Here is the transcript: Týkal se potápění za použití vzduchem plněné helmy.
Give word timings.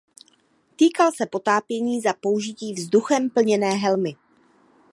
Týkal 0.75 1.11
se 1.15 1.25
potápění 1.25 2.01
za 2.01 2.13
použití 2.13 2.73
vzduchem 2.73 3.29
plněné 3.29 3.71
helmy. 3.73 4.15